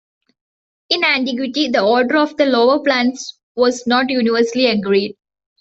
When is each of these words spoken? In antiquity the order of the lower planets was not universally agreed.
In 0.89 1.03
antiquity 1.03 1.67
the 1.67 1.83
order 1.83 2.17
of 2.17 2.35
the 2.37 2.47
lower 2.47 2.79
planets 2.79 3.37
was 3.55 3.85
not 3.85 4.09
universally 4.09 4.65
agreed. 4.65 5.15